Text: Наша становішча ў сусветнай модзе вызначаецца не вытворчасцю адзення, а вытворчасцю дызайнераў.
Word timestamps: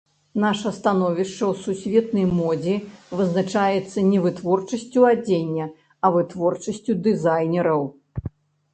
Наша 0.43 0.69
становішча 0.77 1.43
ў 1.51 1.53
сусветнай 1.65 2.25
модзе 2.39 2.75
вызначаецца 3.21 4.07
не 4.09 4.25
вытворчасцю 4.27 5.07
адзення, 5.13 5.71
а 6.05 6.15
вытворчасцю 6.21 7.01
дызайнераў. 7.11 7.91